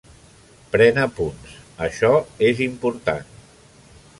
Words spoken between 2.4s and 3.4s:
és important.